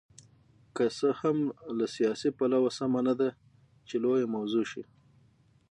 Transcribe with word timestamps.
که 0.75 0.85
څه 0.97 1.09
هم 1.21 1.37
له 1.77 1.85
سیاسي 1.95 2.29
پلوه 2.37 2.71
سمه 2.79 2.99
نه 3.07 3.13
ده 3.19 3.29
چې 3.87 3.95
لویه 4.03 4.27
موضوع 4.35 4.65
شي. 4.71 4.83